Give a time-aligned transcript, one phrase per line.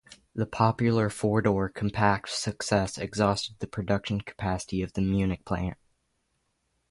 [0.33, 5.77] The popular four-door compact's success exhausted the production capacity of the Munich plant.